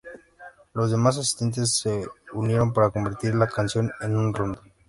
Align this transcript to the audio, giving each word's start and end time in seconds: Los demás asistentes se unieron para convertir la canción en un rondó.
Los 0.73 0.89
demás 0.89 1.19
asistentes 1.19 1.77
se 1.77 2.07
unieron 2.33 2.73
para 2.73 2.89
convertir 2.89 3.35
la 3.35 3.45
canción 3.45 3.91
en 4.01 4.17
un 4.17 4.33
rondó. 4.33 4.59